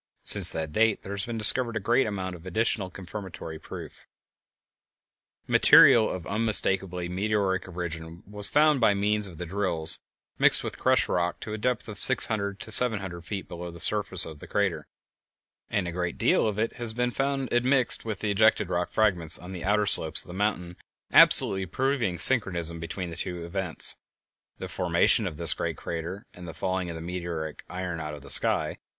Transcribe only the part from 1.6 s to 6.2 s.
a great amount of additional confirmatory proof). Material